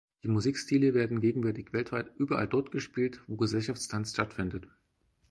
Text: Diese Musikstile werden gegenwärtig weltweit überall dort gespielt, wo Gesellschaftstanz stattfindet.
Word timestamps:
Diese 0.23 0.33
Musikstile 0.33 0.95
werden 0.95 1.21
gegenwärtig 1.21 1.73
weltweit 1.73 2.09
überall 2.17 2.47
dort 2.47 2.71
gespielt, 2.71 3.21
wo 3.27 3.35
Gesellschaftstanz 3.35 4.13
stattfindet. 4.13 4.67